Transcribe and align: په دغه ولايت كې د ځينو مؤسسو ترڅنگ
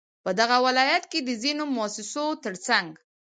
په 0.23 0.31
دغه 0.39 0.57
ولايت 0.67 1.03
كې 1.11 1.19
د 1.23 1.29
ځينو 1.43 1.63
مؤسسو 1.75 2.25
ترڅنگ 2.43 2.91